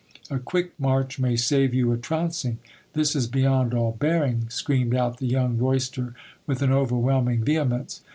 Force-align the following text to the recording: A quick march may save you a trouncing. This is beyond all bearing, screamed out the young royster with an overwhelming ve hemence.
A 0.31 0.39
quick 0.39 0.73
march 0.79 1.19
may 1.19 1.35
save 1.35 1.75
you 1.75 1.91
a 1.91 1.95
trouncing. 1.97 2.57
This 2.93 3.15
is 3.15 3.27
beyond 3.27 3.75
all 3.75 3.91
bearing, 3.99 4.49
screamed 4.49 4.95
out 4.95 5.17
the 5.19 5.27
young 5.27 5.59
royster 5.59 6.15
with 6.47 6.63
an 6.63 6.71
overwhelming 6.71 7.43
ve 7.43 7.53
hemence. 7.53 8.01